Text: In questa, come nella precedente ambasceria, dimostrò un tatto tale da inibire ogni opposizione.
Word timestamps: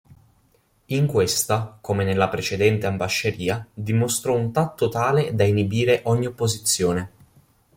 In 0.85 1.05
questa, 1.05 1.77
come 1.79 2.03
nella 2.03 2.27
precedente 2.27 2.87
ambasceria, 2.87 3.63
dimostrò 3.71 4.35
un 4.35 4.51
tatto 4.51 4.89
tale 4.89 5.35
da 5.35 5.43
inibire 5.43 6.01
ogni 6.05 6.25
opposizione. 6.25 7.11